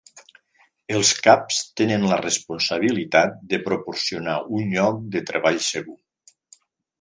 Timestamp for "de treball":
5.17-5.63